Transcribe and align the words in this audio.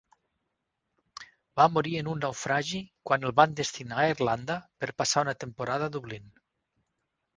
Va 1.61 1.67
morir 1.73 1.91
en 1.99 2.09
un 2.15 2.23
naufragi 2.23 2.81
quan 3.09 3.27
el 3.29 3.35
van 3.43 3.53
destinar 3.61 4.01
a 4.05 4.09
Irlanda 4.15 4.57
per 4.83 4.93
passar 5.03 5.27
una 5.29 5.37
temporada 5.45 5.91
a 5.91 5.95
Dublín. 5.99 6.27